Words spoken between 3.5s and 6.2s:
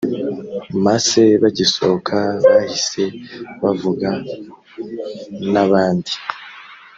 bavuga n abandi